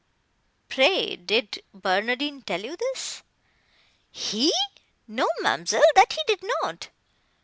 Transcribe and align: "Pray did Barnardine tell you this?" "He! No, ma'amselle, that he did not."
"Pray 0.67 1.15
did 1.15 1.63
Barnardine 1.75 2.41
tell 2.41 2.61
you 2.63 2.75
this?" 2.75 3.21
"He! 4.09 4.51
No, 5.07 5.29
ma'amselle, 5.43 5.83
that 5.93 6.13
he 6.13 6.23
did 6.25 6.41
not." 6.63 6.89